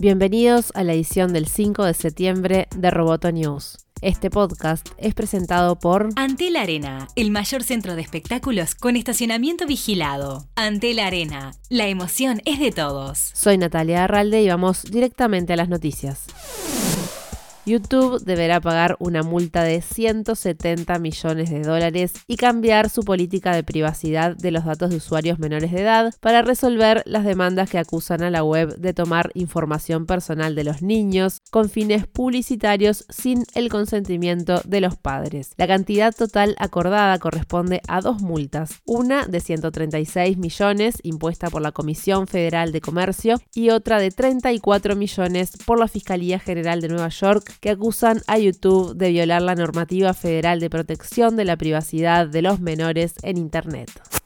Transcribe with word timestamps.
Bienvenidos 0.00 0.72
a 0.74 0.82
la 0.82 0.94
edición 0.94 1.34
del 1.34 1.46
5 1.46 1.84
de 1.84 1.92
septiembre 1.92 2.68
de 2.74 2.90
Roboto 2.90 3.30
News. 3.32 3.76
Este 4.00 4.30
podcast 4.30 4.88
es 4.96 5.12
presentado 5.12 5.78
por 5.78 6.08
Antel 6.16 6.56
Arena, 6.56 7.06
el 7.16 7.30
mayor 7.30 7.62
centro 7.62 7.94
de 7.94 8.00
espectáculos 8.00 8.74
con 8.74 8.96
estacionamiento 8.96 9.66
vigilado. 9.66 10.48
Antel 10.56 11.00
Arena, 11.00 11.52
la 11.68 11.88
emoción 11.88 12.40
es 12.46 12.58
de 12.60 12.72
todos. 12.72 13.18
Soy 13.34 13.58
Natalia 13.58 14.04
Arralde 14.04 14.40
y 14.40 14.48
vamos 14.48 14.84
directamente 14.84 15.52
a 15.52 15.56
las 15.56 15.68
noticias. 15.68 16.24
YouTube 17.70 18.22
deberá 18.24 18.60
pagar 18.60 18.96
una 18.98 19.22
multa 19.22 19.62
de 19.62 19.80
170 19.80 20.98
millones 20.98 21.50
de 21.50 21.62
dólares 21.62 22.12
y 22.26 22.36
cambiar 22.36 22.90
su 22.90 23.02
política 23.02 23.54
de 23.54 23.62
privacidad 23.62 24.36
de 24.36 24.50
los 24.50 24.64
datos 24.64 24.90
de 24.90 24.96
usuarios 24.96 25.38
menores 25.38 25.70
de 25.70 25.82
edad 25.82 26.12
para 26.20 26.42
resolver 26.42 27.02
las 27.06 27.24
demandas 27.24 27.70
que 27.70 27.78
acusan 27.78 28.22
a 28.22 28.30
la 28.30 28.42
web 28.42 28.76
de 28.76 28.92
tomar 28.92 29.30
información 29.34 30.06
personal 30.06 30.54
de 30.54 30.64
los 30.64 30.82
niños 30.82 31.39
con 31.50 31.68
fines 31.68 32.06
publicitarios 32.06 33.04
sin 33.08 33.44
el 33.54 33.68
consentimiento 33.68 34.60
de 34.64 34.80
los 34.80 34.96
padres. 34.96 35.52
La 35.56 35.66
cantidad 35.66 36.14
total 36.14 36.54
acordada 36.58 37.18
corresponde 37.18 37.80
a 37.88 38.00
dos 38.00 38.22
multas, 38.22 38.80
una 38.84 39.26
de 39.26 39.40
136 39.40 40.38
millones 40.38 40.96
impuesta 41.02 41.50
por 41.50 41.62
la 41.62 41.72
Comisión 41.72 42.26
Federal 42.26 42.72
de 42.72 42.80
Comercio 42.80 43.40
y 43.54 43.70
otra 43.70 43.98
de 43.98 44.10
34 44.10 44.96
millones 44.96 45.52
por 45.64 45.78
la 45.78 45.88
Fiscalía 45.88 46.38
General 46.38 46.80
de 46.80 46.88
Nueva 46.88 47.08
York 47.08 47.56
que 47.60 47.70
acusan 47.70 48.22
a 48.26 48.38
YouTube 48.38 48.94
de 48.96 49.10
violar 49.10 49.42
la 49.42 49.54
normativa 49.54 50.14
federal 50.14 50.60
de 50.60 50.70
protección 50.70 51.36
de 51.36 51.44
la 51.44 51.56
privacidad 51.56 52.26
de 52.26 52.42
los 52.42 52.60
menores 52.60 53.14
en 53.22 53.38
Internet 53.38 54.19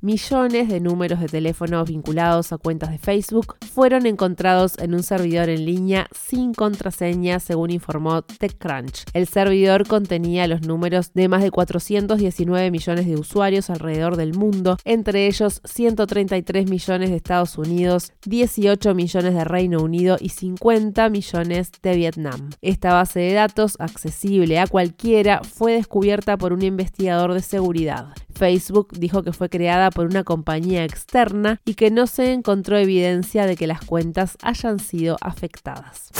millones 0.00 0.68
de 0.68 0.80
números 0.80 1.20
de 1.20 1.26
teléfono 1.26 1.84
vinculados 1.84 2.52
a 2.52 2.58
cuentas 2.58 2.90
de 2.90 2.98
Facebook 2.98 3.56
fueron 3.72 4.06
encontrados 4.06 4.78
en 4.78 4.94
un 4.94 5.02
servidor 5.02 5.48
en 5.48 5.64
línea 5.64 6.08
sin 6.12 6.54
contraseña, 6.54 7.40
según 7.40 7.70
informó 7.70 8.22
TechCrunch. 8.22 9.04
El 9.12 9.26
servidor 9.26 9.86
contenía 9.86 10.46
los 10.46 10.62
números 10.62 11.12
de 11.14 11.28
más 11.28 11.42
de 11.42 11.50
419 11.50 12.70
millones 12.70 13.06
de 13.06 13.16
usuarios 13.16 13.70
alrededor 13.70 14.16
del 14.16 14.34
mundo, 14.34 14.76
entre 14.84 15.26
ellos 15.26 15.60
133 15.64 16.68
millones 16.70 17.10
de 17.10 17.16
Estados 17.16 17.58
Unidos, 17.58 18.12
18 18.24 18.94
millones 18.94 19.34
de 19.34 19.44
Reino 19.44 19.82
Unido 19.82 20.16
y 20.20 20.30
50 20.30 21.08
millones 21.10 21.72
de 21.82 21.96
Vietnam. 21.96 22.50
Esta 22.62 22.92
base 22.92 23.20
de 23.20 23.32
datos, 23.32 23.76
accesible 23.78 24.58
a 24.58 24.66
cualquiera, 24.66 25.42
fue 25.42 25.72
descubierta 25.72 26.36
por 26.36 26.52
un 26.52 26.62
investigador 26.62 27.34
de 27.34 27.42
seguridad. 27.42 28.14
Facebook 28.38 28.90
dijo 28.92 29.24
que 29.24 29.32
fue 29.32 29.48
creada 29.48 29.90
por 29.90 30.06
una 30.06 30.22
compañía 30.22 30.84
externa 30.84 31.60
y 31.64 31.74
que 31.74 31.90
no 31.90 32.06
se 32.06 32.32
encontró 32.32 32.78
evidencia 32.78 33.46
de 33.46 33.56
que 33.56 33.66
las 33.66 33.84
cuentas 33.84 34.38
hayan 34.42 34.78
sido 34.78 35.16
afectadas. 35.20 36.12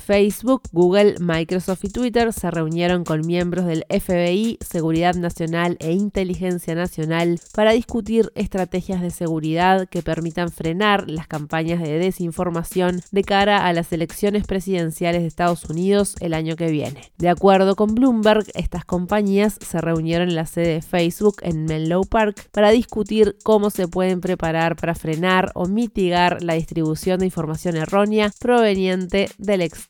Facebook, 0.00 0.62
Google, 0.72 1.16
Microsoft 1.20 1.84
y 1.84 1.90
Twitter 1.90 2.32
se 2.32 2.50
reunieron 2.50 3.04
con 3.04 3.26
miembros 3.26 3.66
del 3.66 3.84
FBI, 3.88 4.58
Seguridad 4.60 5.14
Nacional 5.14 5.76
e 5.78 5.92
Inteligencia 5.92 6.74
Nacional 6.74 7.38
para 7.54 7.72
discutir 7.72 8.32
estrategias 8.34 9.02
de 9.02 9.10
seguridad 9.10 9.88
que 9.88 10.02
permitan 10.02 10.50
frenar 10.50 11.08
las 11.08 11.28
campañas 11.28 11.82
de 11.82 11.98
desinformación 11.98 13.02
de 13.12 13.22
cara 13.22 13.66
a 13.66 13.72
las 13.72 13.92
elecciones 13.92 14.46
presidenciales 14.46 15.20
de 15.20 15.28
Estados 15.28 15.66
Unidos 15.66 16.16
el 16.20 16.34
año 16.34 16.56
que 16.56 16.70
viene. 16.70 17.12
De 17.18 17.28
acuerdo 17.28 17.76
con 17.76 17.94
Bloomberg, 17.94 18.46
estas 18.54 18.84
compañías 18.84 19.58
se 19.60 19.80
reunieron 19.80 20.30
en 20.30 20.34
la 20.34 20.46
sede 20.46 20.74
de 20.74 20.82
Facebook 20.82 21.36
en 21.42 21.66
Menlo 21.66 22.02
Park 22.04 22.48
para 22.52 22.70
discutir 22.70 23.36
cómo 23.44 23.70
se 23.70 23.86
pueden 23.86 24.20
preparar 24.20 24.76
para 24.76 24.94
frenar 24.94 25.52
o 25.54 25.66
mitigar 25.66 26.42
la 26.42 26.54
distribución 26.54 27.20
de 27.20 27.26
información 27.26 27.76
errónea 27.76 28.32
proveniente 28.40 29.28
del 29.38 29.60
exterior 29.60 29.89